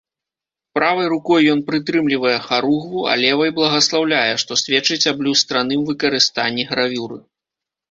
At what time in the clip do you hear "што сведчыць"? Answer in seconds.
4.47-5.09